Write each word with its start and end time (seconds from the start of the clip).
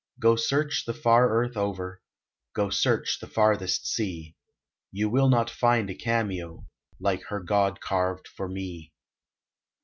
Go 0.19 0.35
search 0.35 0.85
the 0.87 0.95
far 0.95 1.29
Earth 1.29 1.55
over, 1.55 2.01
Go 2.55 2.71
search 2.71 3.19
the 3.19 3.27
farthest 3.27 3.85
sea, 3.85 4.35
You 4.91 5.11
will 5.11 5.29
not 5.29 5.51
find 5.51 5.91
a 5.91 5.95
cameo 5.95 6.65
Like 6.99 7.21
her 7.25 7.39
God 7.39 7.79
carved 7.81 8.27
for 8.27 8.49
me. 8.49 8.93